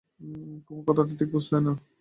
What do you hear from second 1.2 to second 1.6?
বুঝলে